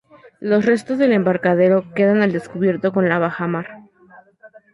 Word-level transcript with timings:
Los 0.39 0.65
restos 0.65 0.97
del 0.97 1.11
embarcadero 1.11 1.93
quedan 1.93 2.23
al 2.23 2.31
descubierto 2.31 2.91
con 2.91 3.07
la 3.07 3.19
bajamar. 3.19 3.67